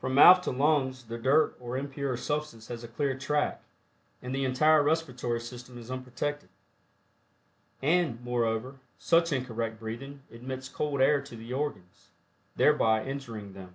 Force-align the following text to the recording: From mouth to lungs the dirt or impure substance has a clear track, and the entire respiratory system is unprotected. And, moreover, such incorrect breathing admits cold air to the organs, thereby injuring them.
From 0.00 0.14
mouth 0.14 0.42
to 0.42 0.52
lungs 0.52 1.06
the 1.06 1.18
dirt 1.18 1.56
or 1.58 1.76
impure 1.76 2.16
substance 2.16 2.68
has 2.68 2.84
a 2.84 2.86
clear 2.86 3.18
track, 3.18 3.60
and 4.22 4.32
the 4.32 4.44
entire 4.44 4.80
respiratory 4.80 5.40
system 5.40 5.76
is 5.76 5.90
unprotected. 5.90 6.48
And, 7.82 8.20
moreover, 8.22 8.78
such 8.96 9.32
incorrect 9.32 9.80
breathing 9.80 10.22
admits 10.30 10.68
cold 10.68 11.00
air 11.00 11.20
to 11.22 11.34
the 11.34 11.52
organs, 11.52 12.10
thereby 12.54 13.04
injuring 13.04 13.54
them. 13.54 13.74